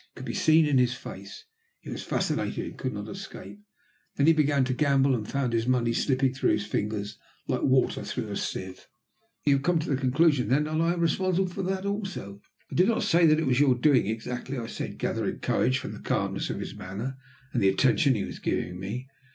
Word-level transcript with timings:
It 0.01 0.15
could 0.15 0.25
be 0.25 0.33
seen 0.33 0.65
in 0.65 0.79
his 0.79 0.95
face. 0.95 1.45
He 1.79 1.91
was 1.91 2.01
fascinated, 2.01 2.65
and 2.65 2.75
could 2.75 2.93
not 2.93 3.07
escape. 3.07 3.59
Then 4.15 4.25
he 4.25 4.33
began 4.33 4.63
to 4.63 4.73
gamble, 4.73 5.13
and 5.13 5.29
found 5.29 5.53
his 5.53 5.67
money 5.67 5.93
slipping 5.93 6.33
through 6.33 6.53
his 6.53 6.65
fingers 6.65 7.19
like 7.47 7.61
water 7.61 8.03
through 8.03 8.29
a 8.31 8.35
sieve." 8.35 8.87
"You 9.45 9.57
have 9.57 9.61
come 9.61 9.77
to 9.77 9.89
the 9.91 9.95
conclusion, 9.95 10.47
then, 10.47 10.63
that 10.63 10.81
I 10.81 10.93
am 10.93 11.01
responsible 11.01 11.49
for 11.49 11.61
that 11.61 11.85
also?" 11.85 12.41
"I 12.71 12.73
do 12.73 12.87
not 12.87 13.03
say 13.03 13.27
that 13.27 13.39
it 13.39 13.45
was 13.45 13.59
your 13.59 13.75
doing 13.75 14.07
exactly," 14.07 14.57
I 14.57 14.65
said, 14.65 14.97
gathering 14.97 15.37
courage 15.37 15.77
from 15.77 15.91
the 15.91 15.99
calmness 15.99 16.49
of 16.49 16.59
his 16.59 16.73
manner 16.73 17.17
and 17.53 17.61
the 17.61 17.69
attention 17.69 18.15
he 18.15 18.23
was 18.23 18.39
giving 18.39 18.79
me. 18.79 19.07